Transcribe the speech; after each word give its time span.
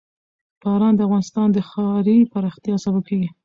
باران 0.61 0.93
د 0.95 1.01
افغانستان 1.07 1.47
د 1.51 1.57
ښاري 1.69 2.17
پراختیا 2.31 2.75
سبب 2.85 3.01
کېږي. 3.09 3.29